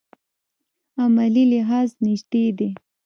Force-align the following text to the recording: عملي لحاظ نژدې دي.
عملي 1.01 1.43
لحاظ 1.53 1.89
نژدې 2.05 2.45
دي. 2.57 2.69